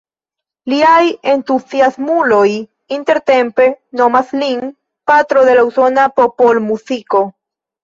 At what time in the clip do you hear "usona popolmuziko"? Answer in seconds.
5.71-7.25